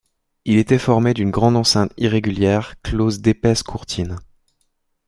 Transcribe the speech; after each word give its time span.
Il 0.45 0.57
était 0.57 0.79
formé 0.79 1.13
d'une 1.13 1.29
grande 1.29 1.55
enceinte 1.55 1.91
irrégulière 1.95 2.73
close 2.81 3.19
d'épaisses 3.21 3.61
courtines. 3.61 4.15